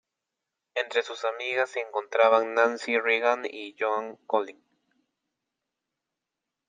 [0.73, 4.65] Entre sus amigas se encontraban Nancy Reagan y Joan Collins.